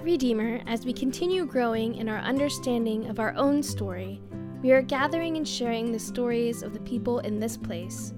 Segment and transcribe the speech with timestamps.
[0.00, 4.18] At Redeemer, as we continue growing in our understanding of our own story,
[4.62, 8.14] we are gathering and sharing the stories of the people in this place.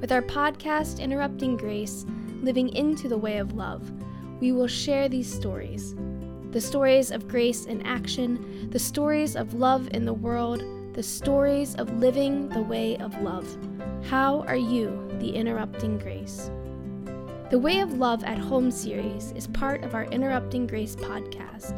[0.00, 2.04] With our podcast, Interrupting Grace,
[2.42, 3.88] Living into the Way of Love,
[4.40, 5.94] we will share these stories
[6.50, 11.76] the stories of grace in action, the stories of love in the world, the stories
[11.76, 13.46] of living the way of love.
[14.06, 16.50] How are you the interrupting grace?
[17.52, 21.72] The Way of Love at Home series is part of our Interrupting Grace podcast.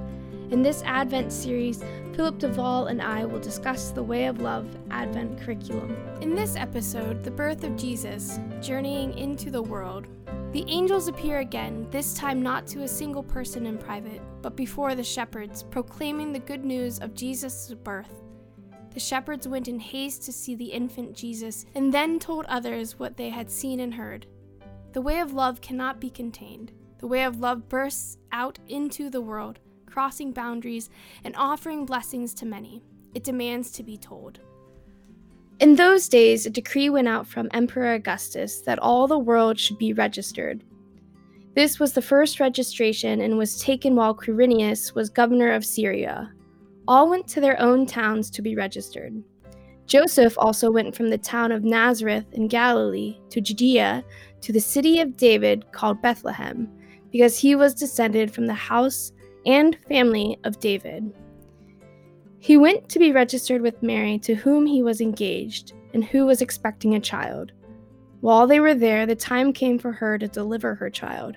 [0.52, 1.82] In this Advent series,
[2.14, 5.96] Philip Duvall and I will discuss the Way of Love Advent curriculum.
[6.20, 10.06] In this episode, The Birth of Jesus, Journeying into the World,
[10.52, 14.94] the angels appear again, this time not to a single person in private, but before
[14.94, 18.22] the shepherds, proclaiming the good news of Jesus' birth.
[18.92, 23.16] The shepherds went in haste to see the infant Jesus, and then told others what
[23.16, 24.28] they had seen and heard.
[24.94, 26.70] The way of love cannot be contained.
[26.98, 30.88] The way of love bursts out into the world, crossing boundaries
[31.24, 32.80] and offering blessings to many.
[33.12, 34.38] It demands to be told.
[35.58, 39.78] In those days, a decree went out from Emperor Augustus that all the world should
[39.78, 40.62] be registered.
[41.56, 46.32] This was the first registration and was taken while Quirinius was governor of Syria.
[46.86, 49.24] All went to their own towns to be registered.
[49.86, 54.04] Joseph also went from the town of Nazareth in Galilee to Judea
[54.40, 56.70] to the city of David called Bethlehem,
[57.10, 59.12] because he was descended from the house
[59.46, 61.12] and family of David.
[62.38, 66.42] He went to be registered with Mary, to whom he was engaged, and who was
[66.42, 67.52] expecting a child.
[68.20, 71.36] While they were there, the time came for her to deliver her child.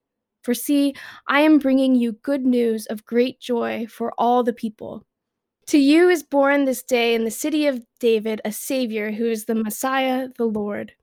[0.41, 0.93] for see,
[1.27, 5.05] I am bringing you good news of great joy for all the people.
[5.67, 9.45] To you is born this day in the city of David a Savior who is
[9.45, 10.93] the Messiah, the Lord.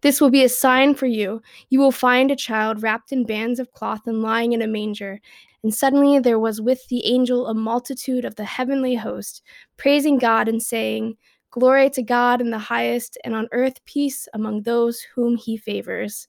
[0.00, 1.42] This will be a sign for you.
[1.70, 5.20] You will find a child wrapped in bands of cloth and lying in a manger.
[5.62, 9.42] And suddenly there was with the angel a multitude of the heavenly host,
[9.76, 11.16] praising God and saying,
[11.50, 16.28] Glory to God in the highest, and on earth peace among those whom he favors.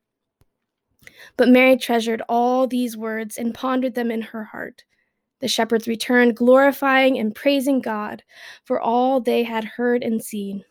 [1.37, 4.83] But Mary treasured all these words and pondered them in her heart.
[5.39, 8.23] The shepherds returned, glorifying and praising God
[8.63, 10.63] for all they had heard and seen,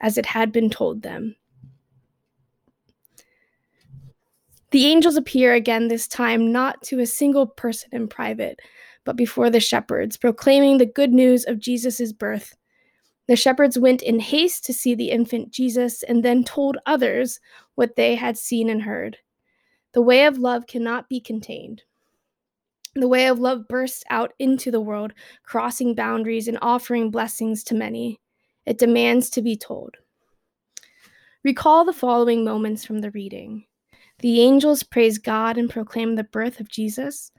[0.00, 1.36] as it had been told them.
[4.70, 8.60] The angels appear again, this time not to a single person in private,
[9.04, 12.56] but before the shepherds, proclaiming the good news of Jesus' birth.
[13.26, 17.40] The shepherds went in haste to see the infant Jesus and then told others
[17.74, 19.18] what they had seen and heard.
[19.94, 21.82] The way of love cannot be contained.
[22.96, 25.12] The way of love bursts out into the world,
[25.44, 28.20] crossing boundaries and offering blessings to many.
[28.66, 29.96] It demands to be told.
[31.44, 33.66] Recall the following moments from the reading.
[34.18, 37.30] The angels praise God and proclaim the birth of Jesus.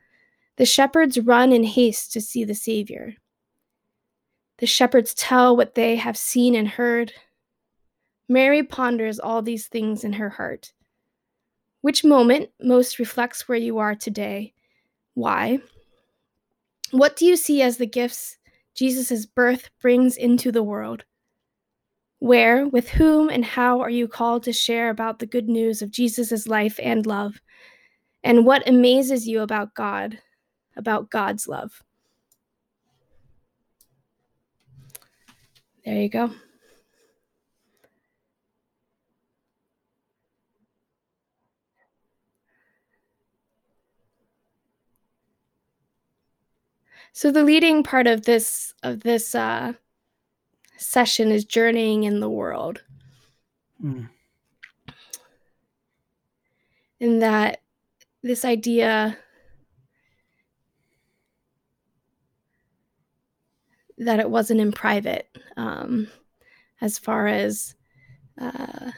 [0.57, 3.15] The shepherds run in haste to see the Savior.
[4.59, 7.11] The shepherds tell what they have seen and heard.
[8.29, 10.71] Mary ponders all these things in her heart.
[11.85, 14.55] Which moment most reflects where you are today?
[15.13, 15.59] Why?
[16.89, 18.37] What do you see as the gifts
[18.73, 21.05] Jesus' birth brings into the world?
[22.17, 25.91] Where, with whom, and how are you called to share about the good news of
[25.91, 27.39] Jesus' life and love?
[28.23, 30.17] And what amazes you about God,
[30.75, 31.83] about God's love?
[35.85, 36.31] There you go.
[47.15, 49.71] So the leading part of this of this uh,
[50.75, 52.83] session is journeying in the world.
[53.81, 54.09] Mm.
[56.99, 57.61] And that
[58.21, 59.17] this idea
[63.97, 66.09] that it wasn't in private, um,
[66.81, 67.75] as far as
[68.37, 68.91] uh,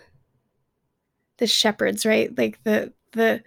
[1.38, 2.36] the shepherds, right?
[2.36, 3.44] Like the the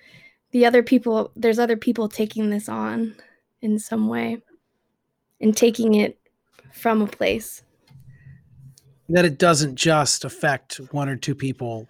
[0.53, 1.33] the other people.
[1.35, 3.17] There's other people taking this on
[3.61, 4.41] in some way
[5.41, 6.19] and taking it
[6.73, 7.63] from a place.
[9.09, 11.89] That it doesn't just affect one or two people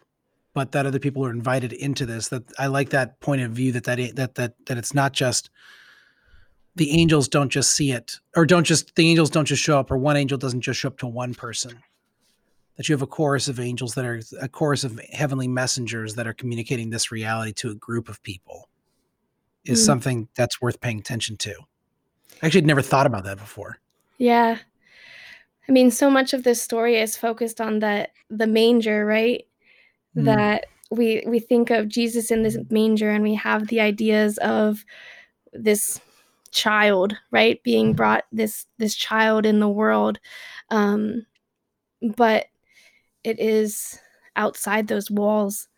[0.53, 2.29] but that other people are invited into this.
[2.29, 5.51] That i like that point of view that that that that, that it's not just
[6.77, 9.91] the angels don't just see it or don't just the angels don't just show up
[9.91, 11.83] or one angel doesn't just show up to one person.
[12.77, 16.27] That you have a chorus of angels that are a chorus of heavenly messengers that
[16.27, 18.69] are communicating this reality to a group of people
[19.65, 19.87] is mm.
[19.87, 21.55] something that's worth paying attention to
[22.43, 23.79] i actually had never thought about that before
[24.19, 24.59] yeah
[25.71, 29.47] I mean, so much of this story is focused on the the manger, right?
[30.17, 30.25] Mm.
[30.25, 34.85] That we we think of Jesus in this manger, and we have the ideas of
[35.53, 36.01] this
[36.51, 40.19] child, right, being brought this this child in the world,
[40.71, 41.25] um,
[42.17, 42.47] but
[43.23, 44.01] it is
[44.35, 45.69] outside those walls.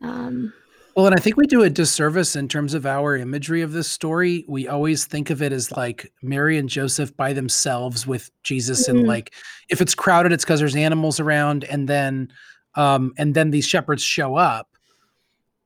[0.00, 0.52] Um,
[0.94, 3.88] well, and I think we do a disservice in terms of our imagery of this
[3.88, 4.44] story.
[4.46, 8.98] We always think of it as like Mary and Joseph by themselves with Jesus, mm-hmm.
[8.98, 9.32] and like
[9.70, 12.30] if it's crowded, it's because there's animals around, and then
[12.74, 14.68] um, and then these shepherds show up.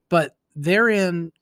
[0.08, 1.32] But they're in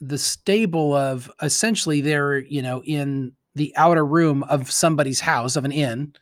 [0.00, 5.66] the stable of essentially they're you know in the outer room of somebody's house of
[5.66, 6.14] an inn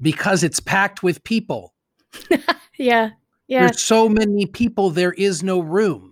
[0.00, 1.74] because it's packed with people.
[2.78, 3.10] yeah,
[3.46, 3.66] yeah.
[3.66, 6.09] There's so many people, there is no room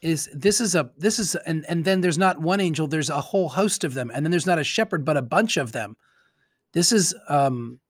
[0.00, 3.20] is this is a this is and and then there's not one angel there's a
[3.20, 5.96] whole host of them and then there's not a shepherd but a bunch of them
[6.72, 7.80] this is um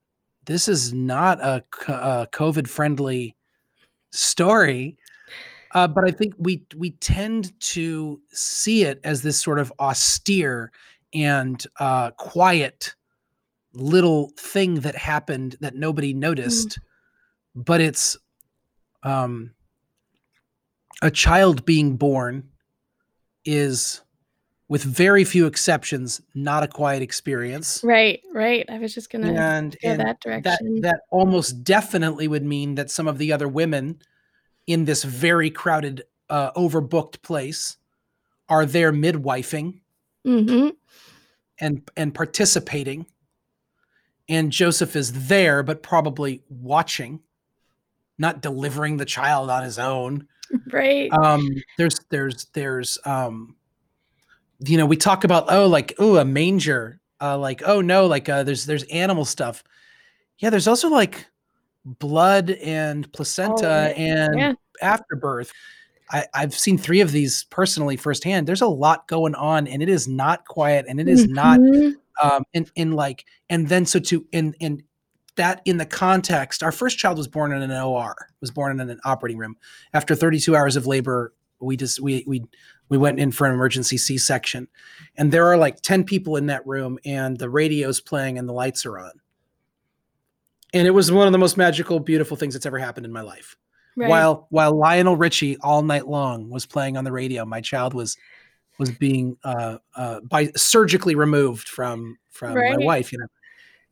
[0.45, 3.35] this is not a, a covid friendly
[4.11, 4.97] story
[5.75, 10.71] uh, but i think we we tend to see it as this sort of austere
[11.13, 12.95] and uh, quiet
[13.73, 17.65] little thing that happened that nobody noticed mm.
[17.65, 18.17] but it's
[19.03, 19.51] um
[21.01, 22.49] a child being born
[23.45, 24.01] is
[24.67, 27.81] with very few exceptions not a quiet experience.
[27.83, 28.65] Right right.
[28.69, 32.75] I was just gonna and, go and that direction that, that almost definitely would mean
[32.75, 33.99] that some of the other women
[34.67, 37.77] in this very crowded uh, overbooked place
[38.47, 39.79] are there midwifing
[40.25, 40.69] mm-hmm.
[41.59, 43.05] and and participating.
[44.27, 47.21] And joseph is there but probably watching
[48.19, 50.27] not delivering the child on his own
[50.71, 51.47] right um
[51.77, 53.55] there's there's there's um
[54.59, 58.27] you know we talk about oh like oh a manger uh like oh no like
[58.29, 59.63] uh there's there's animal stuff
[60.39, 61.25] yeah there's also like
[61.85, 64.53] blood and placenta oh, and yeah.
[64.81, 65.51] afterbirth
[66.11, 68.47] I, I've seen three of these personally firsthand.
[68.47, 71.33] There's a lot going on, and it is not quiet, and it is mm-hmm.
[71.33, 71.59] not
[72.21, 74.83] um in in like and then so to in in
[75.39, 78.89] that in the context, our first child was born in an OR, was born in
[78.89, 79.55] an operating room.
[79.93, 82.43] After 32 hours of labor, we just we we
[82.89, 84.67] we went in for an emergency C-section,
[85.17, 88.53] and there are like 10 people in that room, and the radio's playing and the
[88.53, 89.11] lights are on.
[90.73, 93.21] And it was one of the most magical, beautiful things that's ever happened in my
[93.21, 93.55] life.
[93.95, 94.09] Right.
[94.09, 98.17] While while Lionel Richie all night long was playing on the radio, my child was
[98.77, 102.77] was being uh, uh, by surgically removed from from right.
[102.77, 103.11] my wife.
[103.11, 103.27] You know,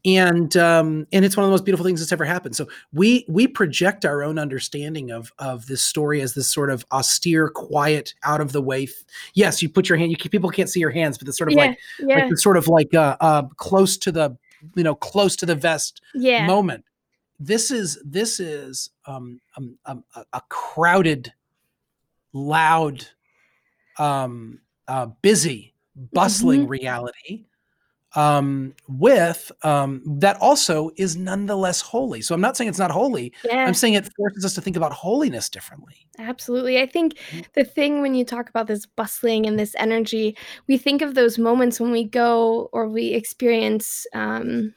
[0.07, 2.55] and um, and it's one of the most beautiful things that's ever happened.
[2.55, 6.85] So we we project our own understanding of of this story as this sort of
[6.93, 8.87] austere, quiet, out of the way.
[9.33, 10.11] Yes, you put your hand.
[10.11, 12.25] You people can't see your hands, but it's sort of yeah, like yeah.
[12.25, 14.37] like sort of like uh, uh, close to the
[14.75, 16.47] you know close to the vest yeah.
[16.47, 16.85] moment.
[17.37, 21.33] This is this is um, um, um a, a crowded,
[22.31, 23.05] loud,
[23.99, 25.73] um, uh, busy,
[26.13, 26.69] bustling mm-hmm.
[26.69, 27.46] reality
[28.17, 32.19] um, with um, that also is nonetheless holy.
[32.21, 33.31] So I'm not saying it's not holy.
[33.45, 33.65] Yeah.
[33.65, 36.07] I'm saying it forces us to think about holiness differently.
[36.17, 36.81] Absolutely.
[36.81, 37.41] I think mm-hmm.
[37.53, 40.35] the thing when you talk about this bustling and this energy,
[40.67, 44.73] we think of those moments when we go or we experience um,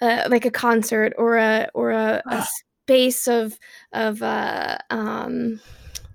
[0.00, 2.48] uh, like a concert or a or a, a ah.
[2.82, 3.56] space of
[3.92, 5.60] of uh, um,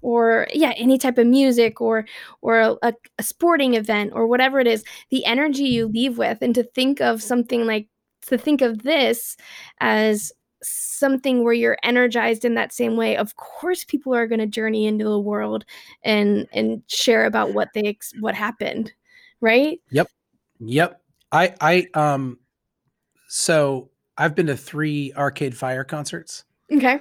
[0.05, 2.05] or yeah any type of music or
[2.41, 6.53] or a, a, sporting event or whatever it is the energy you leave with and
[6.53, 7.87] to think of something like
[8.21, 9.35] to think of this
[9.79, 10.31] as
[10.61, 14.85] something where you're energized in that same way of course people are going to journey
[14.85, 15.65] into the world
[16.03, 18.93] and and share about what they what happened
[19.41, 19.79] right?
[19.91, 20.07] Yep.
[20.59, 21.01] Yep.
[21.31, 22.39] I i um
[23.27, 26.43] so i've been to three arcade fire concerts.
[26.71, 26.99] Okay.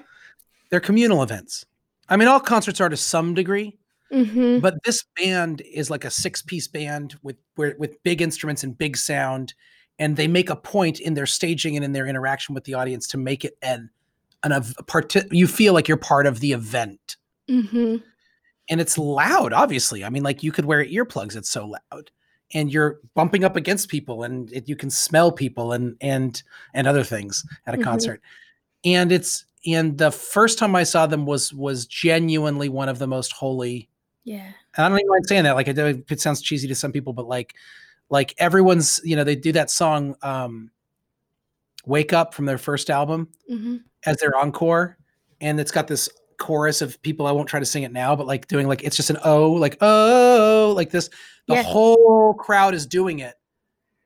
[0.70, 1.64] They're communal events
[2.08, 3.76] I mean, all concerts are to some degree,
[4.12, 4.60] mm-hmm.
[4.60, 8.96] but this band is like a six piece band with with big instruments and big
[8.96, 9.54] sound,
[9.98, 13.06] and they make a point in their staging and in their interaction with the audience
[13.08, 13.90] to make it an
[14.42, 17.16] an a part you feel like you're part of the event
[17.48, 17.96] Mm-hmm.
[18.70, 22.10] and it's loud obviously i mean like you could wear earplugs it's so loud
[22.54, 26.42] and you're bumping up against people and it, you can smell people and and
[26.72, 27.84] and other things at a Mhm.
[27.84, 28.22] concert
[28.82, 33.06] and it's and the first time i saw them was was genuinely one of the
[33.06, 33.88] most holy
[34.24, 34.46] Yeah.
[34.76, 35.54] and I don't even mind saying that.
[35.54, 37.54] Like, I know it sounds cheesy to some people, but like,
[38.10, 40.70] like everyone's, you know, they do that song, um,
[41.86, 43.76] "Wake Up" from their first album Mm-hmm.
[44.06, 44.96] as their encore,
[45.40, 47.26] and it's got this chorus of people.
[47.26, 49.52] I won't try to sing it now, but like doing like it's just an O,
[49.52, 51.10] like oh, like this.
[51.46, 53.34] The whole crowd is doing it,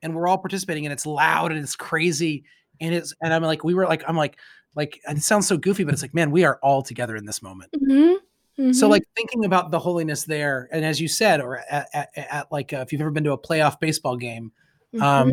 [0.03, 2.45] and we're all participating, and it's loud and it's crazy,
[2.81, 4.37] and it's and I'm like, we were like, I'm like,
[4.79, 7.27] like, and it sounds so goofy, but it's like, man, we are all together in
[7.27, 7.71] this moment.
[7.73, 8.73] Mm-hmm.
[8.73, 12.53] So like thinking about the holiness there, and as you said, or at, at, at
[12.53, 14.53] like uh, if you've ever been to a playoff baseball game,
[14.95, 15.03] Mm-hmm.
[15.03, 15.33] um,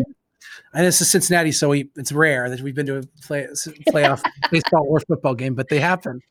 [0.73, 3.47] and this is Cincinnati, so we, it's rare that we've been to a play,
[3.89, 4.21] playoff
[4.51, 6.21] baseball or football game, but they happen.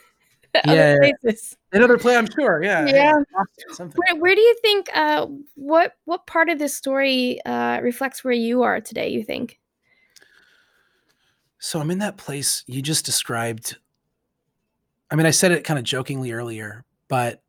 [0.64, 1.10] yeah, yeah.
[1.22, 1.56] places.
[1.72, 2.62] Another play, I'm sure.
[2.62, 3.12] Yeah, Yeah.
[3.72, 4.00] something.
[4.06, 8.32] Where, where do you think uh what what part of this story uh reflects where
[8.32, 9.58] you are today, you think?
[11.58, 13.76] So I'm in that place you just described.
[15.10, 17.42] I mean, I said it kind of jokingly earlier, but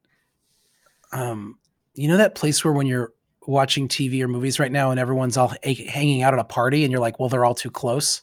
[1.11, 1.57] um,
[1.93, 3.13] you know that place where when you're
[3.47, 6.83] watching TV or movies right now and everyone's all ha- hanging out at a party
[6.83, 8.21] and you're like, well, they're all too close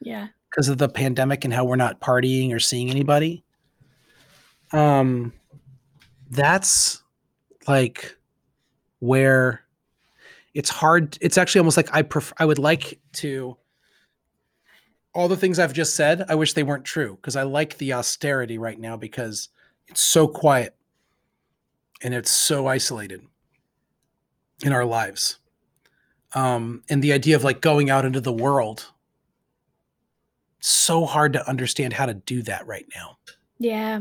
[0.00, 0.28] Yeah.
[0.50, 3.44] because of the pandemic and how we're not partying or seeing anybody.
[4.72, 5.32] Um,
[6.30, 7.02] that's
[7.68, 8.16] like
[9.00, 9.62] where
[10.54, 11.18] it's hard.
[11.20, 12.34] It's actually almost like I prefer.
[12.38, 13.56] I would like to.
[15.14, 17.92] All the things I've just said, I wish they weren't true because I like the
[17.92, 19.50] austerity right now because
[19.86, 20.74] it's so quiet
[22.02, 23.22] and it's so isolated
[24.64, 25.38] in our lives.
[26.34, 28.86] Um, and the idea of like going out into the world
[30.60, 33.18] so hard to understand how to do that right now.
[33.58, 34.00] Yeah.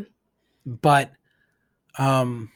[0.65, 1.11] But
[1.97, 2.51] um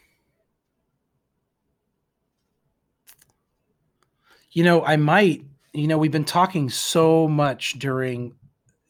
[4.51, 5.43] you know, I might,
[5.73, 8.33] you know, we've been talking so much during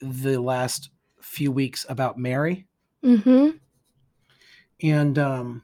[0.02, 0.90] the last
[1.22, 2.66] few weeks about Mary
[3.04, 3.58] Mm-hmm.
[4.82, 5.62] and um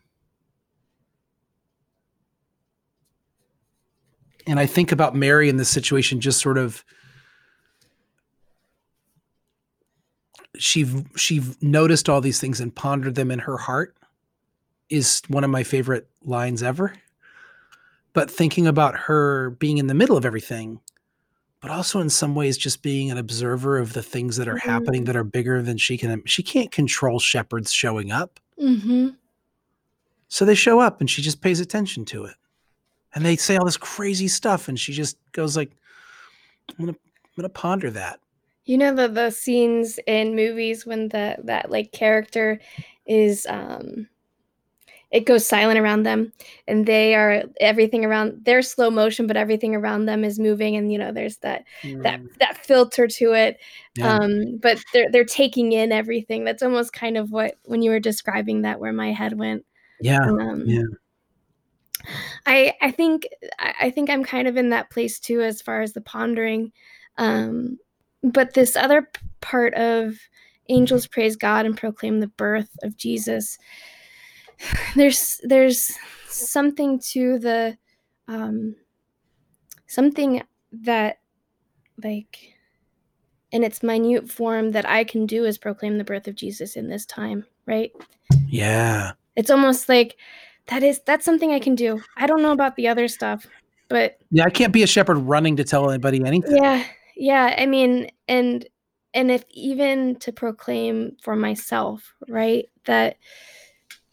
[4.45, 6.83] and I think about Mary in this situation just sort of
[10.57, 10.85] she
[11.15, 13.95] she noticed all these things and pondered them in her heart
[14.89, 16.93] is one of my favorite lines ever
[18.13, 20.79] but thinking about her being in the middle of everything
[21.61, 24.61] but also in some ways just being an observer of the things that are Mhm.
[24.61, 29.09] happening that are bigger than she can she can't control shepherds showing up Mm-hmm.
[30.27, 32.35] so they show up and she just pays attention to it.
[33.13, 35.71] And they say all this crazy stuff and she just goes like
[36.79, 36.95] I'm to
[37.37, 38.19] I'm to ponder that.
[38.65, 42.59] You know the the scenes in movies when the that like character
[43.05, 44.07] is um
[45.11, 46.31] it goes silent around them
[46.67, 50.91] and they are everything around they're slow motion but everything around them is moving and
[50.91, 51.65] you know there's that
[52.03, 53.59] that that filter to it
[53.95, 54.15] Yeah.
[54.15, 57.99] um but they're they're taking in everything that's almost kind of what when you were
[57.99, 59.65] describing that where my head went
[59.99, 60.21] yeah.
[60.21, 60.83] um Yeah.
[62.45, 63.27] i i think
[63.59, 66.71] i I think i'm kind of in that place too as far as the pondering
[67.17, 67.77] um
[68.23, 69.09] but this other
[69.41, 70.15] part of
[70.69, 73.57] angels praise god and proclaim the birth of jesus
[74.95, 75.91] there's there's
[76.27, 77.77] something to the
[78.27, 78.75] um
[79.87, 80.41] something
[80.71, 81.19] that
[82.03, 82.55] like
[83.51, 86.87] in its minute form that i can do is proclaim the birth of jesus in
[86.89, 87.91] this time right
[88.47, 89.11] Yeah.
[89.35, 90.17] it's almost like
[90.67, 93.45] that is that's something i can do i don't know about the other stuff
[93.89, 96.55] but Yeah, I can't be a shepherd running to tell anybody anything.
[96.55, 96.83] yeah
[97.15, 98.65] yeah i mean and
[99.13, 103.17] and if even to proclaim for myself right that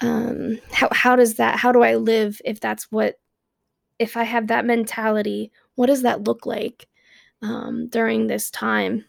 [0.01, 3.19] um how how does that how do i live if that's what
[3.99, 6.89] if i have that mentality what does that look like
[7.43, 9.05] um during this time?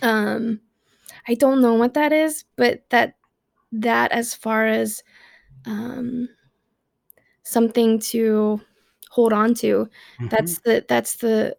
[0.00, 0.60] Um
[1.28, 3.16] i don't know what that is but that
[3.72, 5.02] that as far as
[5.66, 6.28] um
[7.42, 8.60] something to
[9.10, 9.88] hold on to
[10.20, 10.30] Mhm.
[10.30, 11.56] that's the that's the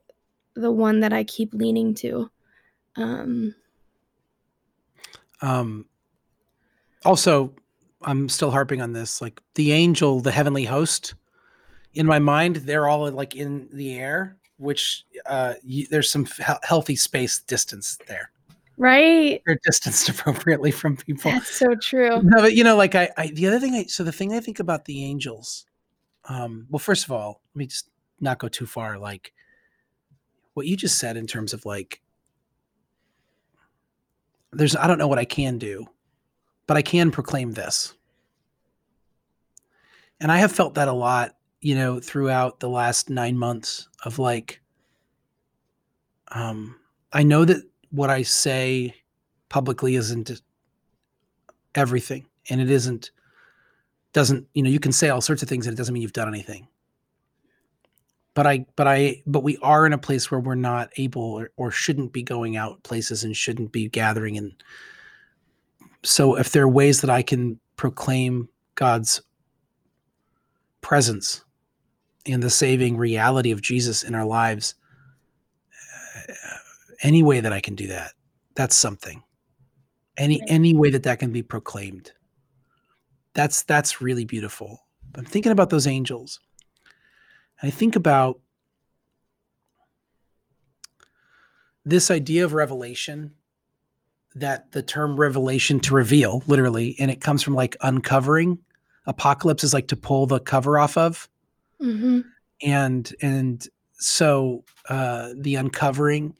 [0.55, 2.29] the one that i keep leaning to.
[2.95, 3.55] Um.
[5.41, 5.87] Um
[7.05, 7.53] also
[8.03, 11.15] I'm still harping on this like the angel, the heavenly host
[11.93, 16.43] in my mind, they're all like in the air, which uh y- there's some he-
[16.63, 18.31] healthy space distance there.
[18.77, 21.31] right They're distanced appropriately from people.
[21.31, 24.03] that's so true no, but you know, like I, I the other thing I so
[24.03, 25.65] the thing I think about the angels,
[26.25, 28.97] um, well, first of all, let me just not go too far.
[28.97, 29.33] Like
[30.53, 32.01] what you just said in terms of like
[34.51, 35.85] there's I don't know what I can do,
[36.67, 37.93] but I can proclaim this.
[40.19, 44.19] And I have felt that a lot, you know, throughout the last 9 months of
[44.19, 44.61] like
[46.29, 46.75] um
[47.11, 48.95] I know that what I say
[49.49, 50.41] publicly isn't
[51.75, 53.11] everything and it isn't
[54.13, 56.13] doesn't, you know, you can say all sorts of things and it doesn't mean you've
[56.13, 56.67] done anything
[58.33, 61.51] but I, but I, but we are in a place where we're not able or,
[61.55, 64.37] or shouldn't be going out places and shouldn't be gathering.
[64.37, 64.53] And
[66.03, 69.21] so, if there are ways that I can proclaim God's
[70.81, 71.43] presence
[72.25, 74.75] and the saving reality of Jesus in our lives,
[76.29, 76.33] uh,
[77.01, 78.13] any way that I can do that,
[78.55, 79.23] that's something.
[80.17, 82.11] Any any way that that can be proclaimed,
[83.33, 84.85] that's that's really beautiful.
[85.15, 86.39] I'm thinking about those angels
[87.63, 88.41] I think about
[91.85, 93.31] this idea of revelation
[94.35, 98.57] that the term revelation to reveal literally and it comes from like uncovering
[99.05, 101.29] apocalypse is like to pull the cover off of
[101.81, 102.21] mm-hmm.
[102.61, 106.35] and and so uh the uncovering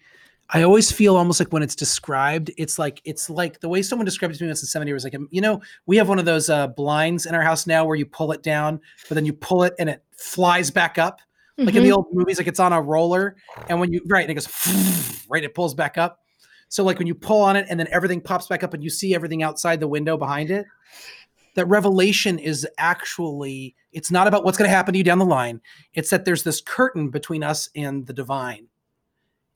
[0.50, 4.06] I always feel almost like when it's described, it's like it's like the way someone
[4.06, 6.26] described it to me once in seminary was like, you know, we have one of
[6.26, 9.34] those uh, blinds in our house now where you pull it down, but then you
[9.34, 11.22] pull it and it flies back up,
[11.58, 11.66] mm-hmm.
[11.66, 11.98] like in the mm-hmm.
[11.98, 13.36] old movies, like it's on a roller,
[13.68, 16.23] and when you right, and it goes right, it pulls back up.
[16.74, 18.90] So like when you pull on it and then everything pops back up and you
[18.90, 20.66] see everything outside the window behind it.
[21.54, 25.26] That revelation is actually it's not about what's going to happen to you down the
[25.26, 25.62] line.
[25.94, 28.70] It's that there's this curtain between us and the divine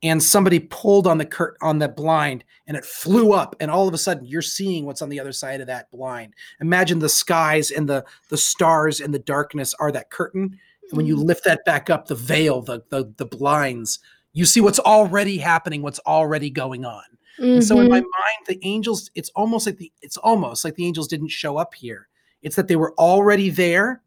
[0.04, 3.88] and somebody pulled on the curt on the blind and it flew up and all
[3.88, 7.10] of a sudden you're seeing what's on the other side of that blind imagine the
[7.10, 10.60] skies and the the stars and the darkness are that curtain
[10.92, 11.26] and when you mm-hmm.
[11.26, 13.98] lift that back up the veil the the, the blinds
[14.38, 17.04] you see what's already happening what's already going on
[17.40, 17.54] mm-hmm.
[17.54, 18.06] and so in my mm-hmm.
[18.06, 21.74] mind the angels it's almost like the it's almost like the angels didn't show up
[21.74, 22.08] here
[22.42, 24.02] it's that they were already there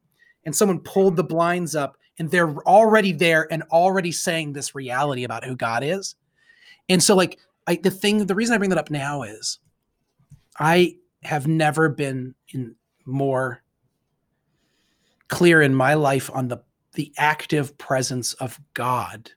[0.44, 5.24] and someone pulled the blinds up and they're already there and already saying this reality
[5.24, 6.16] about who God is.
[6.88, 9.58] And so, like, I, the thing, the reason I bring that up now is
[10.58, 12.74] I have never been in
[13.06, 13.62] more
[15.28, 16.58] clear in my life on the
[16.94, 19.30] the active presence of God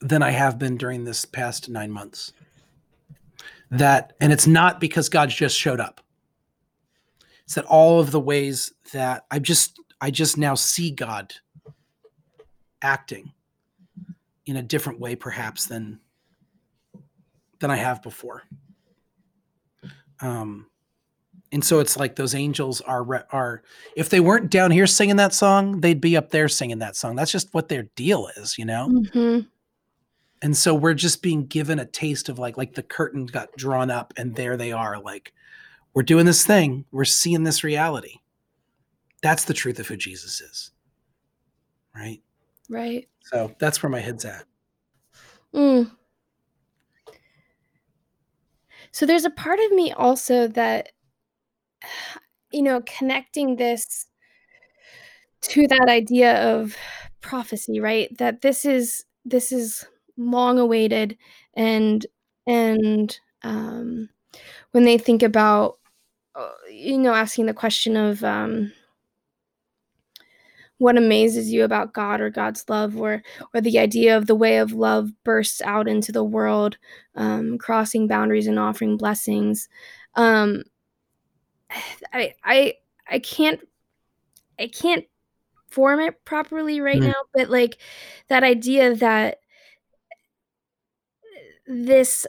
[0.00, 2.32] than I have been during this past nine months.
[3.70, 6.00] That, and it's not because God just showed up.
[7.44, 11.34] It's that all of the ways that I just I just now see God
[12.82, 13.32] acting
[14.46, 16.00] in a different way, perhaps than
[17.58, 18.42] than I have before.
[20.20, 20.66] Um,
[21.52, 23.62] and so it's like those angels are are
[23.96, 27.16] if they weren't down here singing that song, they'd be up there singing that song.
[27.16, 28.88] That's just what their deal is, you know.
[28.88, 29.40] Mm-hmm.
[30.42, 33.90] And so we're just being given a taste of like like the curtain got drawn
[33.90, 35.32] up, and there they are, like
[35.94, 38.16] we're doing this thing, we're seeing this reality.
[39.22, 40.70] That's the truth of who Jesus is.
[41.94, 42.22] Right?
[42.68, 43.08] Right.
[43.22, 44.44] So that's where my head's at.
[45.54, 45.90] Mm.
[48.92, 50.90] So there's a part of me also that,
[52.52, 54.06] you know, connecting this
[55.42, 56.76] to that idea of
[57.20, 58.16] prophecy, right?
[58.18, 59.86] That this is this is
[60.20, 61.16] long awaited
[61.54, 62.06] and
[62.46, 64.08] and um
[64.72, 65.78] when they think about
[66.34, 68.72] uh, you know asking the question of um
[70.80, 74.56] what amazes you about God or God's love, or or the idea of the way
[74.56, 76.78] of love bursts out into the world,
[77.14, 79.68] um, crossing boundaries and offering blessings.
[80.14, 80.64] Um,
[82.14, 82.74] I I
[83.08, 83.60] I can't
[84.58, 85.04] I can't
[85.68, 87.08] form it properly right mm.
[87.08, 87.76] now, but like
[88.28, 89.39] that idea that
[91.70, 92.26] this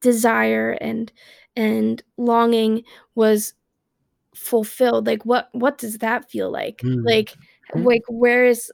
[0.00, 1.12] desire and
[1.56, 2.82] and longing
[3.14, 3.54] was
[4.34, 6.78] fulfilled like what what does that feel like?
[6.78, 7.04] Mm.
[7.04, 7.36] like
[7.74, 8.70] like where is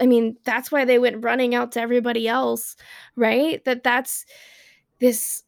[0.00, 2.76] i mean that's why they went running out to everybody else
[3.16, 3.64] right?
[3.64, 4.24] That that's
[4.98, 5.42] this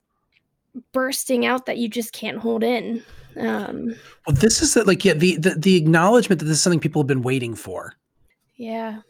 [0.93, 3.03] bursting out that you just can't hold in
[3.39, 3.95] um.
[4.27, 7.03] Well this is the, like yeah the, the the acknowledgement that this is something people
[7.03, 7.95] have been waiting for.
[8.57, 9.01] Yeah.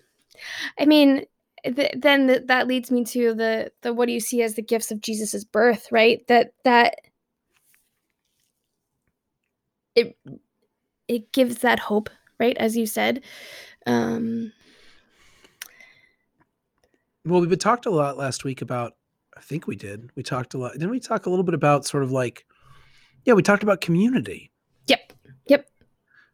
[0.79, 1.25] I mean
[1.65, 4.63] th- then th- that leads me to the the what do you see as the
[4.63, 6.97] gifts of jesus's birth right that that
[9.99, 10.17] it
[11.09, 12.57] it gives that hope, right?
[12.59, 13.25] As you said.
[13.87, 14.53] Um,
[17.25, 18.93] well, we talked a lot last week about.
[19.37, 20.11] I think we did.
[20.17, 20.73] We talked a lot.
[20.73, 22.45] Didn't we talk a little bit about sort of like,
[23.25, 24.51] yeah, we talked about community.
[24.89, 25.13] Yep.
[25.47, 25.69] Yep.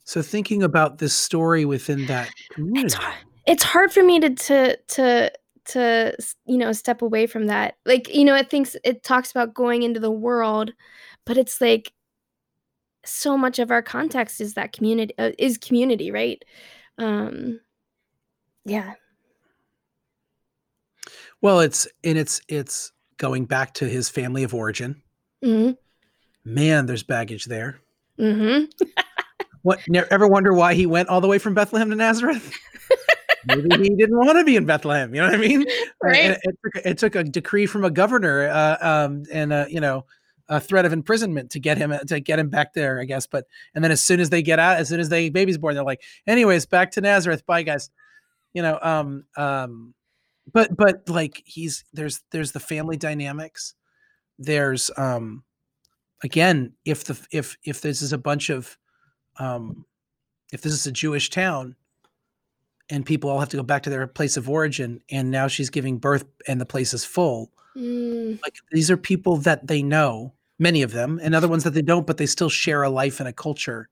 [0.04, 2.86] So thinking about this story within that community.
[2.86, 3.14] It's hard.
[3.46, 5.32] It's hard for me to to to
[5.66, 7.76] to you know step away from that.
[7.84, 10.72] Like you know it thinks it talks about going into the world
[11.24, 11.92] but it's like
[13.04, 16.42] so much of our context is that community uh, is community right?
[16.98, 17.60] Um
[18.64, 18.94] yeah.
[21.40, 25.02] Well it's and it's it's going back to his family of origin.
[25.42, 25.72] Hmm
[26.44, 27.80] man there's baggage there.
[28.18, 28.64] Hmm
[29.64, 29.80] what
[30.10, 32.52] ever wonder why he went all the way from bethlehem to nazareth
[33.46, 35.14] maybe he didn't want to be in Bethlehem.
[35.14, 35.66] You know what I mean?
[36.02, 36.32] Right.
[36.32, 39.80] It, it, took, it, took, a decree from a governor uh, um, and a, you
[39.80, 40.04] know
[40.48, 43.26] a threat of imprisonment to get him to get him back there, I guess.
[43.26, 45.74] But and then as soon as they get out, as soon as they baby's born,
[45.74, 47.46] they're like, anyways, back to Nazareth.
[47.46, 47.90] Bye, guys.
[48.52, 49.94] You know, um, um,
[50.52, 53.74] but but like he's there's there's the family dynamics.
[54.38, 55.44] There's um,
[56.22, 58.76] again, if the if if this is a bunch of
[59.38, 59.86] um,
[60.52, 61.76] if this is a Jewish town,
[62.90, 65.70] and people all have to go back to their place of origin and now she's
[65.70, 68.40] giving birth and the place is full Mm.
[68.42, 71.82] like these are people that they know many of them and other ones that they
[71.82, 73.88] don't but they still share a life and a culture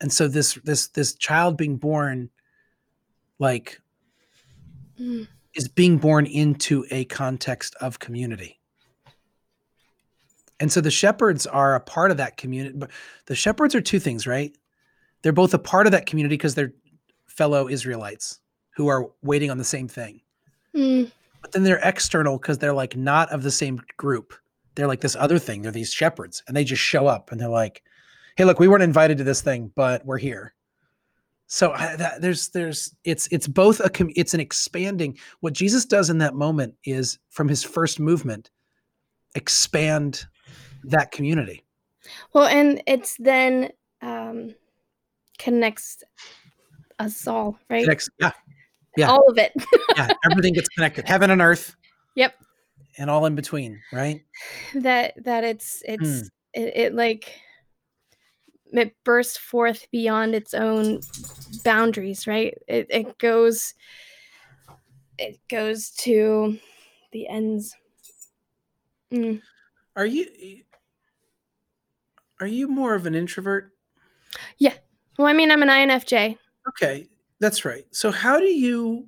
[0.00, 2.28] and so this this this child being born
[3.38, 3.80] like
[4.98, 5.28] Mm.
[5.54, 8.58] is being born into a context of community
[10.58, 12.90] and so the shepherds are a part of that community but
[13.26, 14.56] the shepherds are two things right
[15.22, 16.72] they're both a part of that community because they're
[17.36, 18.40] fellow israelites
[18.76, 20.20] who are waiting on the same thing
[20.74, 21.10] Mm.
[21.42, 24.32] but then they're external because they're like not of the same group.
[24.74, 25.60] They're like this other thing.
[25.60, 27.82] They're these shepherds, and they just show up and they're like,
[28.36, 30.54] "Hey, look, we weren't invited to this thing, but we're here."
[31.46, 35.18] So I, that, there's there's it's it's both a com- it's an expanding.
[35.40, 38.50] What Jesus does in that moment is from his first movement,
[39.34, 40.24] expand
[40.84, 41.64] that community.
[42.32, 44.54] Well, and it's then um,
[45.38, 46.02] connects
[47.02, 47.86] us all, right?
[47.86, 48.32] Next, yeah,
[48.96, 49.10] yeah.
[49.10, 49.52] All of it.
[49.96, 51.76] yeah, everything gets connected, heaven and earth,
[52.14, 52.34] yep.
[52.98, 54.22] and all in between, right?
[54.74, 57.40] That that it's it's it, it like
[58.72, 61.00] it bursts forth beyond its own
[61.64, 62.56] boundaries, right?
[62.66, 63.74] It it goes
[65.18, 66.58] it goes to
[67.12, 67.76] the ends.
[69.12, 69.42] Mm.
[69.94, 70.26] Are you
[72.40, 73.72] are you more of an introvert?
[74.58, 74.74] Yeah.
[75.18, 76.38] Well, I mean, I'm an INFJ.
[76.68, 77.08] Okay,
[77.40, 77.84] that's right.
[77.90, 79.06] So how do you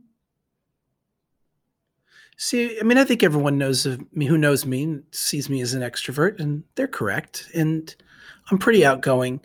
[2.36, 2.78] see?
[2.80, 5.82] I mean, I think everyone knows of me who knows me sees me as an
[5.82, 7.48] extrovert, and they're correct.
[7.54, 7.94] And
[8.50, 9.40] I'm pretty outgoing.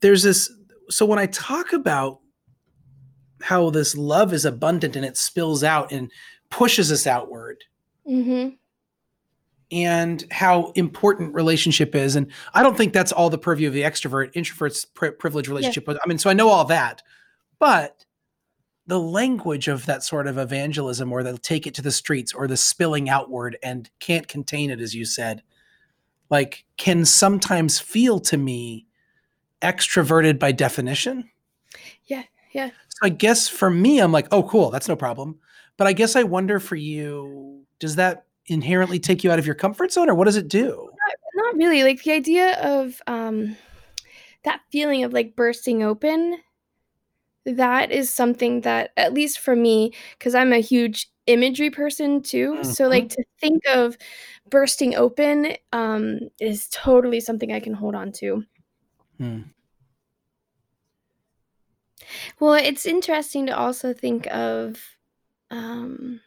[0.00, 0.50] There's this.
[0.90, 2.20] So when I talk about
[3.40, 6.10] how this love is abundant and it spills out and
[6.50, 7.62] pushes us outward,
[8.08, 8.54] Mm-hmm.
[9.70, 12.16] and how important relationship is.
[12.16, 15.84] And I don't think that's all the purview of the extrovert, introvert's pri- privilege relationship.
[15.84, 17.02] But I mean, so I know all that,
[17.58, 18.04] but
[18.86, 22.46] the language of that sort of evangelism or they'll take it to the streets or
[22.46, 25.42] the spilling outward and can't contain it, as you said,
[26.30, 28.86] like can sometimes feel to me
[29.60, 31.28] extroverted by definition.
[32.06, 32.68] Yeah, yeah.
[32.88, 35.38] So I guess for me, I'm like, oh, cool, that's no problem.
[35.76, 39.54] But I guess I wonder for you, does that inherently take you out of your
[39.54, 40.88] comfort zone or what does it do?
[41.34, 41.82] Not really.
[41.84, 43.56] Like the idea of um
[44.44, 46.38] that feeling of like bursting open,
[47.54, 52.62] that is something that at least for me, because I'm a huge imagery person too.
[52.62, 53.96] So like to think of
[54.50, 58.44] bursting open um is totally something I can hold on to.
[59.18, 59.40] Hmm.
[62.40, 64.80] Well, it's interesting to also think of
[65.50, 66.20] um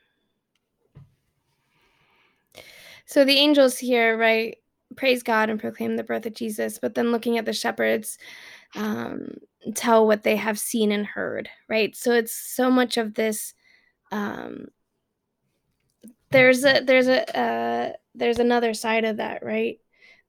[3.05, 4.57] so the angels here, right,
[4.95, 8.17] praise God and proclaim the birth of Jesus, but then looking at the shepherds,
[8.75, 9.35] um,
[9.75, 11.95] tell what they have seen and heard, right?
[11.95, 13.53] So it's so much of this
[14.11, 14.67] um
[16.31, 19.79] there's a there's a uh there's another side of that, right?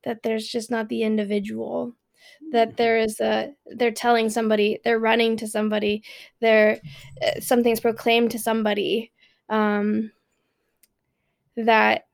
[0.04, 1.94] That there's just not the individual
[2.52, 6.02] that there is a they're telling somebody they're running to somebody
[6.40, 6.80] they're
[7.22, 9.12] uh, something's proclaimed to somebody
[9.48, 10.10] um
[11.56, 12.06] that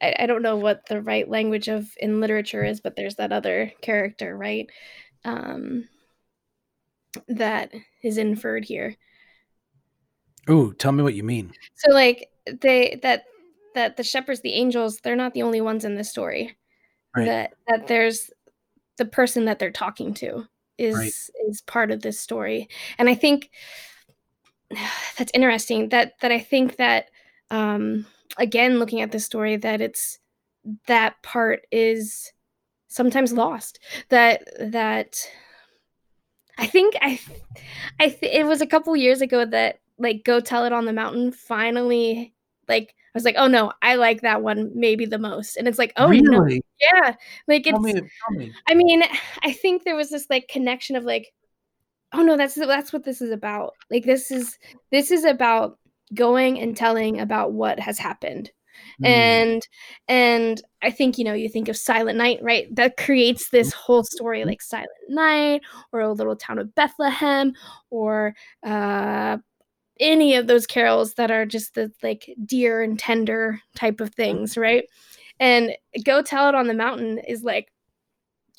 [0.00, 3.32] I, I don't know what the right language of in literature is but there's that
[3.32, 4.68] other character right
[5.24, 5.88] um
[7.28, 8.96] that is inferred here
[10.50, 11.52] Ooh, tell me what you mean.
[11.74, 13.24] so like they that
[13.74, 16.56] that the shepherds the angels they're not the only ones in this story
[17.16, 17.26] Right.
[17.26, 18.30] that that there's
[18.96, 20.46] the person that they're talking to
[20.78, 21.12] is Right.
[21.48, 22.68] is part of this story
[22.98, 23.50] and i think
[25.18, 27.06] that's interesting that that i think that
[27.50, 30.18] um again looking at this story that it's
[30.86, 32.32] that part is
[32.88, 33.78] sometimes lost
[34.10, 35.16] that that
[36.58, 37.18] i think i
[38.00, 40.92] i th- it was a couple years ago that like go tell it on the
[40.92, 42.34] mountain finally
[42.68, 45.56] like I was like, oh no, I like that one maybe the most.
[45.56, 46.22] And it's like, oh really?
[46.22, 47.14] no, yeah,
[47.48, 47.70] like it's.
[47.70, 48.52] Tell me, tell me.
[48.68, 49.02] I mean,
[49.42, 51.32] I think there was this like connection of like,
[52.12, 53.74] oh no, that's that's what this is about.
[53.90, 54.58] Like this is
[54.92, 55.78] this is about
[56.14, 58.50] going and telling about what has happened.
[59.02, 59.06] Mm.
[59.06, 59.68] And
[60.08, 62.74] and I think you know you think of Silent Night, right?
[62.74, 65.62] That creates this whole story like Silent Night
[65.92, 67.52] or a little town of Bethlehem
[67.90, 69.38] or uh
[70.00, 74.56] any of those carols that are just the like dear and tender type of things,
[74.56, 74.84] right?
[75.40, 77.70] And go tell it on the mountain is like,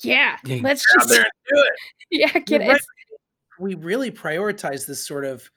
[0.02, 1.74] yeah, Yeah, let's just do it.
[2.10, 2.80] yeah, get it.
[3.58, 5.50] we really prioritize this sort of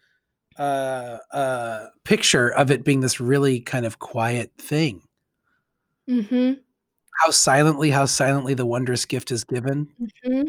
[0.58, 5.02] uh uh picture of it being this really kind of quiet thing.
[6.10, 6.54] Mm-hmm.
[7.24, 9.88] how silently how silently the wondrous gift is given.
[10.26, 10.44] Hmm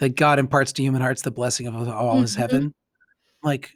[0.00, 2.38] that god imparts to human hearts the blessing of all his Mhm.
[2.38, 2.74] heaven.
[3.42, 3.72] Like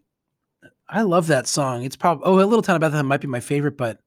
[0.89, 1.83] i love that song.
[1.85, 3.99] It's probably oh a little town about that might be my favorite but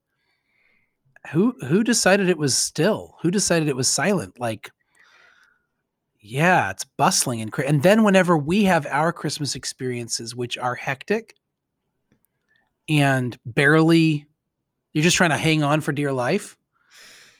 [1.32, 3.16] who who decided it was still?
[3.22, 4.38] Who decided it was silent?
[4.40, 4.70] Like
[6.26, 10.74] yeah it's bustling and cra- and then whenever we have our christmas experiences which are
[10.74, 11.34] hectic
[12.88, 14.26] and barely
[14.92, 16.56] you're just trying to hang on for dear life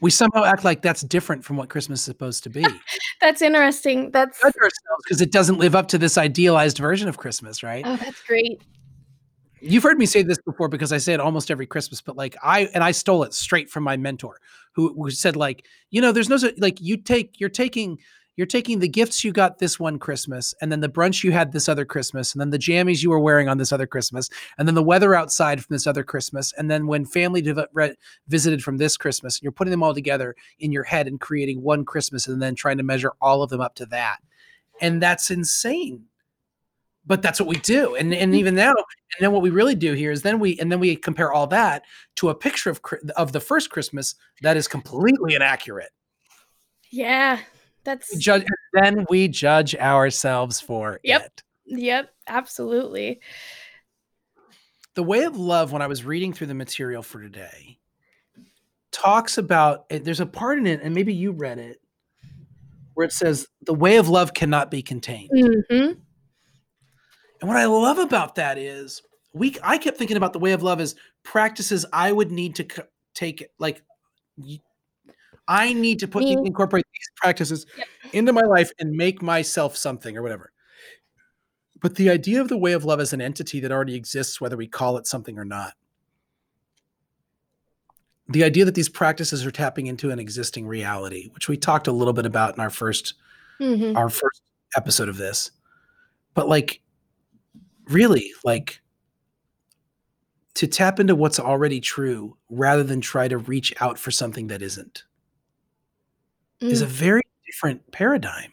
[0.01, 2.65] we somehow act like that's different from what christmas is supposed to be
[3.23, 4.11] That's interesting.
[4.11, 8.23] That's because it doesn't live up to this idealized version of christmas right oh, that's
[8.23, 8.63] great.
[9.61, 12.37] You've heard me say this before because I say it almost every Christmas, but like
[12.43, 14.39] I and I stole it straight from my mentor
[14.75, 17.99] who, who said like, you know, there's no like you take you're taking
[18.37, 21.53] you're taking the gifts you got this one Christmas and then the brunch you had
[21.53, 24.69] this other Christmas and then the jammies you were wearing on this other Christmas and
[24.69, 27.97] then the weather outside from this other Christmas and then when family div- re-
[28.29, 31.63] visited from this Christmas and you're putting them all together in your head and creating
[31.63, 34.19] one Christmas and then trying to measure all of them up to that.
[34.81, 36.05] And that's insane.
[37.09, 37.95] But that's what we do.
[37.95, 38.37] And and mm.
[38.37, 40.97] even now and then what we really do here is then we and then we
[40.97, 41.85] compare all that
[42.17, 42.81] to a picture of
[43.17, 45.91] of the first christmas that is completely inaccurate.
[46.91, 47.39] Yeah,
[47.87, 51.23] We that's judge then we judge ourselves for Yep.
[51.25, 53.21] it yep, absolutely.
[54.95, 57.79] the way of love when i was reading through the material for today
[58.93, 61.81] talks about there's a part in it and maybe you read it
[62.95, 65.93] where it says the way of love cannot be contained hmm
[67.41, 69.03] And what I love about that is
[69.35, 72.63] we I kept thinking about the way of love as practices I would need to
[72.75, 72.83] c-
[73.15, 73.83] take like
[75.49, 76.33] I need to put Me.
[76.45, 77.87] incorporate these practices Yep.
[78.13, 80.53] into my life and make myself something or whatever.
[81.81, 84.57] But the idea of the way of love as an entity that already exists whether
[84.57, 85.75] we call it something or not.
[88.29, 91.93] The idea that these practices are tapping into an existing reality, which we talked a
[91.93, 93.15] little bit about in our first
[93.59, 94.43] hmm our first
[94.77, 95.51] episode of this.
[96.35, 96.81] But like
[97.89, 98.81] really like
[100.55, 104.61] to tap into what's already true rather than try to reach out for something that
[104.63, 105.05] isn't
[106.61, 108.53] is a very different paradigm.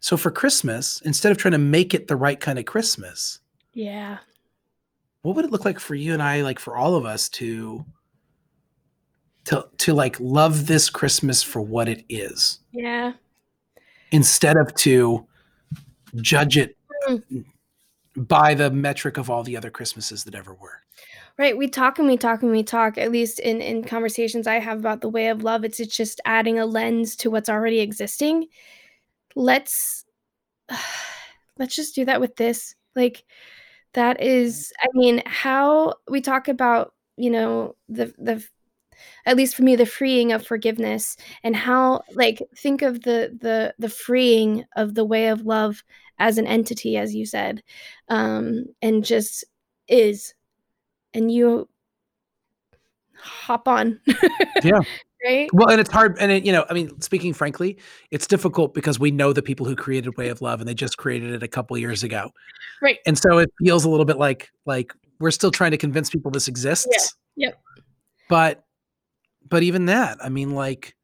[0.00, 3.40] So for Christmas, instead of trying to make it the right kind of Christmas,
[3.72, 4.18] Yeah.
[5.22, 7.84] what would it look like for you and I, like for all of us to
[9.44, 13.12] to to like love this Christmas for what it is Yeah.
[14.10, 15.26] instead of to
[16.16, 16.76] judge it
[17.08, 17.44] Mm.
[18.16, 20.82] by the metric of all the other Christmases that ever were.
[21.38, 21.56] Right.
[21.56, 24.78] We talk and we talk and we talk, at least in, in conversations I have
[24.78, 25.64] about the way of love.
[25.64, 28.46] It's, it's just adding a lens to what's already existing.
[29.36, 30.04] Let's
[31.58, 32.74] let's just do that with this.
[32.96, 33.24] Like
[33.94, 38.44] that is I mean, how we talk about, you know, the the
[39.26, 43.74] at least for me, the freeing of forgiveness and how like think of the the
[43.78, 45.82] the freeing of the way of love
[46.18, 47.62] as an entity, as you said.
[48.08, 49.44] Um, and just
[49.88, 50.34] is
[51.16, 51.68] and you
[53.18, 54.00] hop on.
[54.62, 54.80] Yeah.
[55.24, 55.48] right?
[55.52, 57.78] Well, and it's hard, and it, you know, I mean, speaking frankly,
[58.10, 60.96] it's difficult because we know the people who created Way of Love, and they just
[60.96, 62.30] created it a couple years ago,
[62.82, 62.98] Right.
[63.06, 66.30] and so it feels a little bit like like we're still trying to convince people
[66.30, 67.14] this exists.
[67.36, 67.58] Yep.
[68.28, 68.64] But,
[69.48, 70.94] but even that, I mean, like,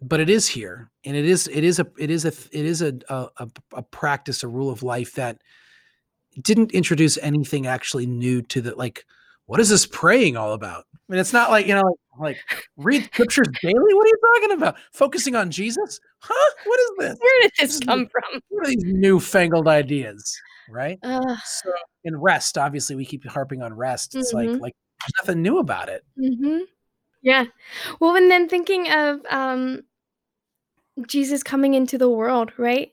[0.00, 2.82] but it is here, and it is it is a it is a it is
[2.82, 5.38] a, a, a practice, a rule of life that
[6.40, 9.04] didn't introduce anything actually new to the like.
[9.46, 10.84] What is this praying all about?
[10.94, 12.38] I mean, it's not like you know, like
[12.76, 13.74] read scriptures daily.
[13.94, 14.76] What are you talking about?
[14.92, 16.00] Focusing on Jesus?
[16.20, 16.52] Huh?
[16.64, 17.18] What is this?
[17.20, 18.40] Where did This this is come from?
[18.48, 20.40] What are these newfangled ideas?
[20.70, 20.98] Right?
[21.02, 21.72] Uh, So,
[22.04, 22.56] and rest.
[22.56, 24.14] Obviously, we keep harping on rest.
[24.14, 24.60] It's like Mhm.
[24.60, 26.04] like there's nothing new about it.
[26.16, 26.60] hmm
[27.20, 27.46] Yeah.
[28.00, 29.82] Well, and then thinking of um,
[31.06, 32.92] Jesus coming into the world, right?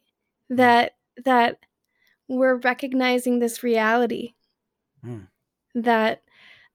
[0.49, 1.60] That that
[2.29, 4.33] we're recognizing this reality
[5.05, 5.27] Mm.
[5.75, 6.23] that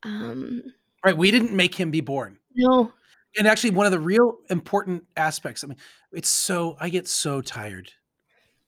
[0.02, 0.62] um
[1.04, 1.16] Right.
[1.16, 2.38] We didn't make him be born.
[2.54, 2.92] no
[3.36, 5.76] And actually, one of the real important aspects, I mean,
[6.12, 7.90] it's so, I get so tired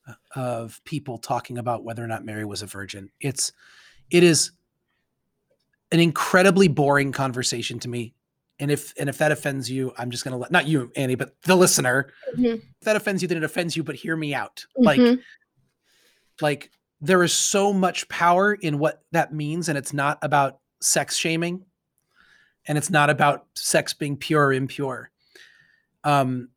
[0.07, 3.11] uh, of people talking about whether or not Mary was a virgin.
[3.21, 3.53] It's,
[4.11, 4.51] it is
[5.93, 8.13] an incredibly boring conversation to me.
[8.59, 11.15] And if, and if that offends you, I'm just going to let, not you, Annie,
[11.15, 12.57] but the listener, Mhm.
[12.57, 14.67] if that offends you, then it offends you, but hear me out.
[14.77, 15.23] Like, Mhm.
[16.41, 16.71] Like
[17.01, 21.65] there is so much power in what that means and it's not about sex shaming
[22.67, 25.11] and it's not about sex being pure or impure.
[26.05, 26.49] Um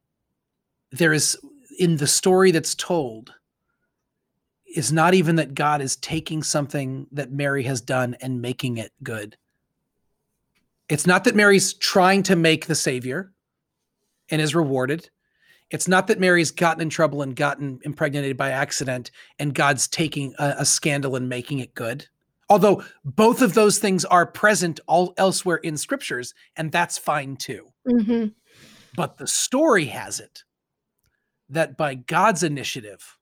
[0.91, 1.37] there is
[1.77, 3.33] in the story that's told
[4.75, 8.91] is not even that god is taking something that mary has done and making it
[9.03, 9.37] good.
[10.87, 13.33] It's not that mary's trying to make the savior
[14.29, 15.09] and is rewarded
[15.71, 20.33] it's not that Mary's gotten in trouble and gotten impregnated by accident and God's taking
[20.39, 22.07] a, a scandal and making it good.
[22.49, 27.71] Although both of those things are present all elsewhere in scriptures, and that's fine too.
[27.87, 28.33] Mhm.
[28.95, 30.43] But the story has it
[31.49, 33.17] that by God's initiative,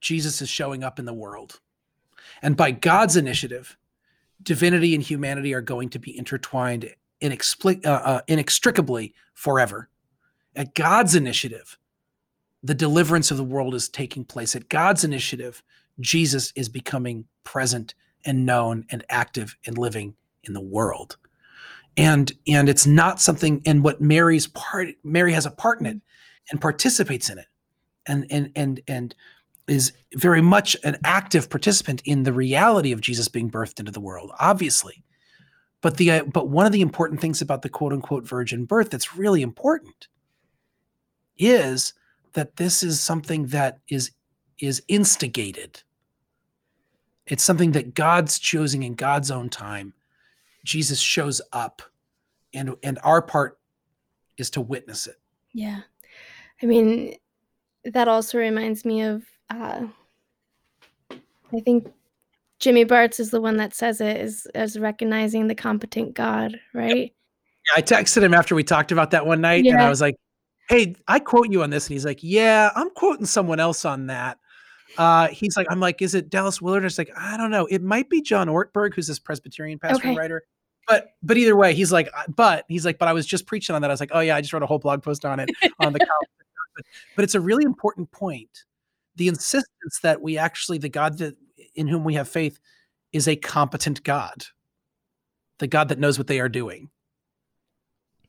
[0.00, 1.60] Jesus is showing up in the world.
[2.42, 3.76] And by God's initiative,
[4.42, 9.88] divinity and humanity are going to be intertwined inexpli- uh, uh, inextricably forever.
[10.56, 11.78] At God's initiative,
[12.62, 14.56] the deliverance of the world is taking place.
[14.56, 15.62] At God's initiative,
[16.00, 20.14] Jesus is becoming present and known and active and living
[20.44, 21.16] in the world.
[21.96, 26.00] And and it's not something and what Mary's part Mary has a part in it
[26.50, 27.46] and participates in it.
[28.06, 29.14] And and and and
[29.68, 34.00] is very much an active participant in the reality of Jesus being birthed into the
[34.00, 35.04] world, obviously.
[35.80, 38.90] But the uh, but one of the important things about the quote unquote virgin birth
[38.90, 40.08] that's really important
[41.38, 41.94] is
[42.32, 44.10] that this is something that is
[44.58, 45.82] is instigated.
[47.26, 49.94] It's something that God's choosing in God's own time.
[50.64, 51.82] Jesus shows up
[52.52, 53.58] and and our part
[54.36, 55.18] is to witness it.
[55.52, 55.80] Yeah.
[56.62, 57.16] I mean,
[57.84, 59.86] that also reminds me of uh
[61.10, 61.92] I think
[62.58, 66.96] Jimmy Bartz is the one that says it is as recognizing the competent God, right?
[66.96, 67.06] yeah
[67.76, 70.16] I texted him after we talked about that one night and I was like,
[70.68, 74.06] "Hey, I quote you on this." And he's like, "Yeah, I'm quoting someone else on
[74.06, 74.38] that."
[74.96, 77.66] Uh, he's like, I'm like, "Is it Dallas Willard?" I like, "I don't know.
[77.66, 80.18] It might be John Ortberg, who's this Presbyterian pastor and Okay.
[80.18, 80.42] writer."
[80.86, 83.82] But but either way, he's like, "But he's like, but I was just preaching on
[83.82, 85.50] that." I was like, "Oh yeah, I just wrote a whole blog post on it
[85.78, 86.28] on the college."
[86.76, 86.84] but,
[87.16, 88.64] but it's a really important point.
[89.16, 91.36] The insistence that we actually the God that
[91.74, 92.58] in whom we have faith
[93.12, 94.44] is a competent God.
[95.58, 96.90] The God that knows what they are doing.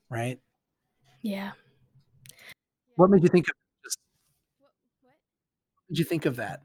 [0.08, 0.38] Right?
[1.22, 1.52] Yeah.
[2.96, 3.54] What made you think of
[3.84, 3.98] just
[4.60, 6.60] what did you think of that?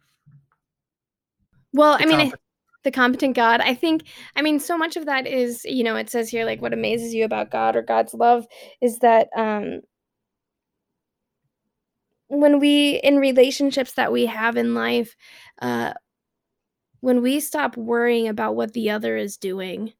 [1.74, 2.32] Well, The I mean, I,
[2.84, 3.62] the competent God.
[3.62, 4.04] I think,
[4.36, 7.14] I mean, so much of that is, you know, it says here, like, what amazes
[7.14, 8.46] you about God or God's love
[8.82, 9.82] is that um,
[12.28, 15.16] when we, in relationships that we have in life,
[15.62, 15.94] uh,
[17.02, 19.94] when we stop worrying about what the other is doing,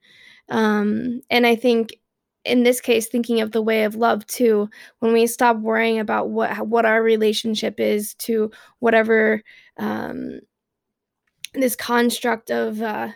[0.50, 1.96] um, and I think
[2.46, 6.30] in this case, thinking of the way of love too, when we stop worrying about
[6.30, 9.44] what what our relationship is to whatever
[9.78, 10.40] um,
[11.54, 13.10] this construct of uh,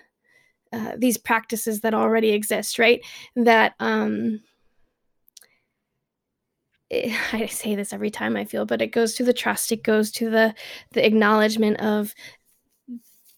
[0.74, 3.02] uh, these practices that already exist, right?
[3.36, 4.42] That um,
[6.90, 9.72] it- I say this every time I feel, but it goes to the trust.
[9.72, 10.54] It goes to the
[10.92, 12.14] the acknowledgement of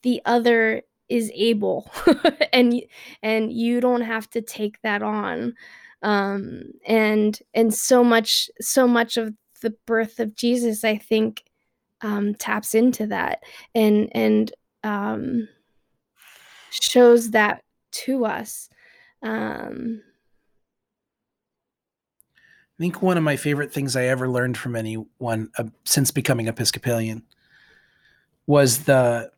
[0.03, 1.91] the other is able,
[2.53, 2.81] and
[3.23, 5.53] and you don't have to take that on.
[6.03, 11.43] Um, and and so much so much of the birth of Jesus, I think,
[12.01, 13.43] um, taps into that
[13.73, 14.51] and and
[14.83, 15.47] um,
[16.69, 18.69] shows that to us.
[19.23, 20.01] Um,
[22.79, 26.47] I think one of my favorite things I ever learned from anyone uh, since becoming
[26.47, 27.23] Episcopalian
[28.45, 29.31] was the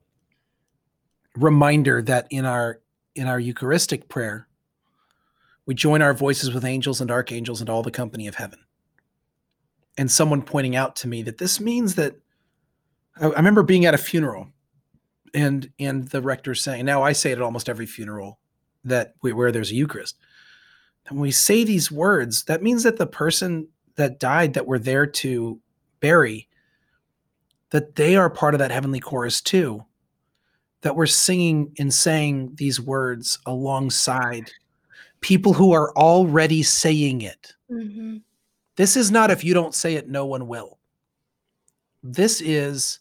[1.39, 2.79] reminder that in our
[3.15, 4.47] in our Eucharistic prayer,
[5.65, 8.59] we join our voices with angels and archangels and all the company of heaven.
[9.97, 12.15] And someone pointing out to me that this means that
[13.19, 14.49] I, I remember being at a funeral
[15.33, 18.39] and and the rector saying, now I say it at almost every funeral
[18.83, 20.17] that we, where there's a Eucharist.
[21.07, 24.79] And when we say these words, that means that the person that died that we're
[24.79, 25.59] there to
[25.99, 26.47] bury,
[27.71, 29.83] that they are part of that heavenly chorus too.
[30.81, 34.51] That we're singing and saying these words alongside
[35.21, 37.53] people who are already saying it.
[37.69, 38.21] mhm.
[38.77, 40.79] This is not if you don't say it, no one will.
[42.03, 42.99] This is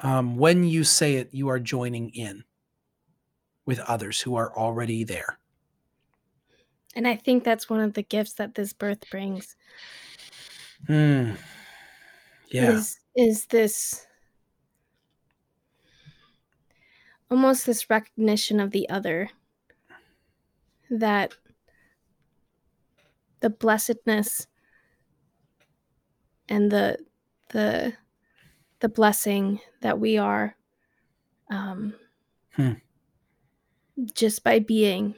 [0.00, 2.44] Um, when you say it, you are joining in
[3.64, 5.38] with others who are already there.
[6.96, 9.56] And I think that's one of the gifts that this birth brings.
[10.86, 11.32] Hmm.
[12.50, 12.72] Yeah.
[12.72, 14.06] Is is this
[17.30, 19.30] almost this recognition of the other
[20.90, 21.34] that
[23.40, 24.46] the blessedness
[26.48, 26.98] and the
[27.50, 27.92] the
[28.80, 30.54] the blessing that we are
[31.50, 31.94] um
[32.52, 32.72] Hmm.
[34.14, 35.14] just by being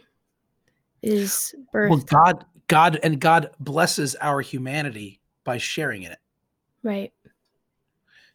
[1.03, 6.19] is birth Well, God, God, and God blesses our humanity by sharing in it.
[6.83, 7.13] right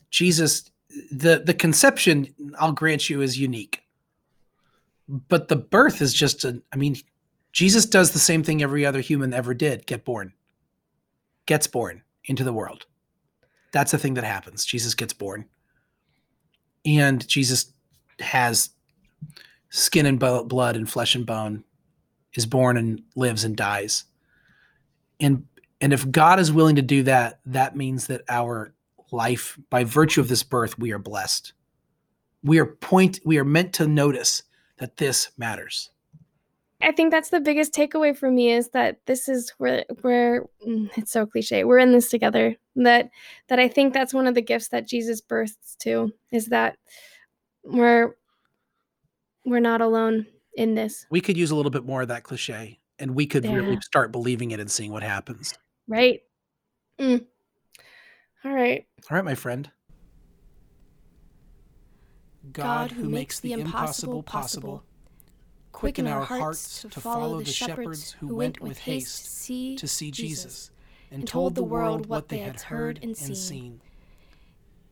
[0.10, 0.71] Jesus,
[1.12, 3.84] the the conception, I'll grant you, is unique,
[5.08, 6.62] but the birth is just a.
[6.72, 6.96] I mean,
[7.52, 10.34] Jesus does the same thing every other human ever did: get born,
[11.46, 12.86] gets born into the world.
[13.72, 14.66] That's the thing that happens.
[14.66, 15.46] Jesus gets born,
[16.86, 17.72] and Jesus
[18.20, 18.70] has
[19.70, 21.64] skin and blood and flesh and bone,
[22.34, 24.06] is born and lives and dies,
[25.20, 25.46] and
[25.80, 28.74] and if God is willing to do that, that means that our
[29.12, 31.54] life by virtue of this birth we are blessed
[32.44, 34.44] we are point we are meant to notice
[34.78, 35.90] that this matters
[36.84, 40.90] I think that's the biggest takeaway for me is that this is where where mm,
[40.98, 41.64] it's so cliche.
[41.64, 42.56] We're in this together.
[42.76, 43.12] That
[43.50, 46.80] that I think that's one of the gifts that Jesus births to is that
[47.64, 48.16] we're
[49.46, 52.80] we're not alone in this, we could use a little bit more of that cliche
[52.98, 55.54] and we could really start believing it and seeing what happens
[55.92, 56.22] right?
[57.00, 57.26] Mm.
[58.44, 58.86] All right.
[59.10, 59.70] all right my friend.
[62.52, 64.84] God who makes the impossible possible,
[65.72, 70.72] quicken our hearts to follow the shepherds who went with haste to see Jesus
[71.12, 73.82] and told the world what they had heard and seen.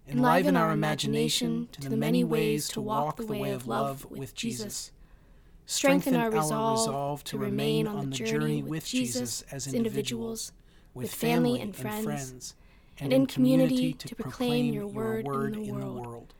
[0.08, 4.92] Enliven our imagination to the many ways to walk the way of love with Jesus.
[5.66, 10.52] Strengthen our resolve to remain on the journey with Jesus as individuals,
[10.94, 12.56] with family and friends,
[13.00, 15.26] and in community to proclaim your word
[15.56, 16.34] in the world.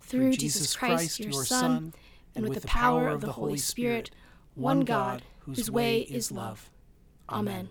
[0.00, 1.94] Through Jesus Christ, your Son,
[2.34, 4.10] and with the power of the Holy Spirit,
[4.54, 6.70] one God, whose way is love.
[7.28, 7.70] Amen.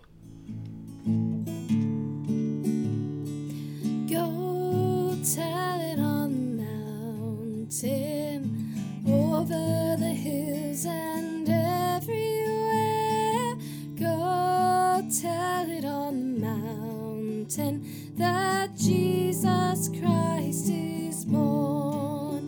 [4.10, 6.64] Go tell it on the
[7.64, 8.40] mountain,
[9.08, 12.36] over the hills and everywhere.
[13.94, 22.46] Go tell it on the mountain that Jesus Christ is born,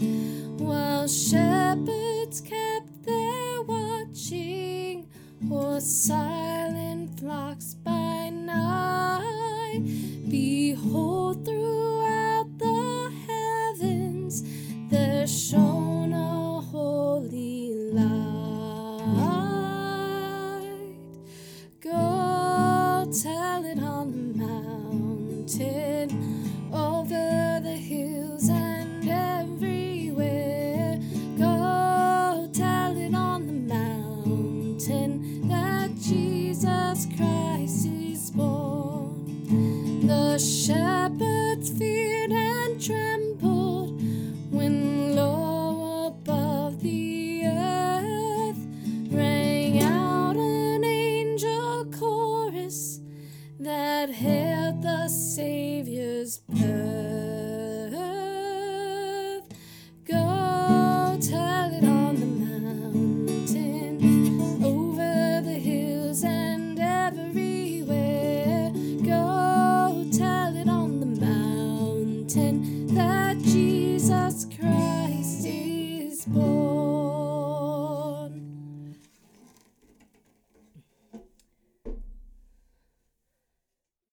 [0.59, 5.09] while shepherds kept their watching
[5.51, 9.83] or silent flocks by night.
[10.31, 11.45] Behold,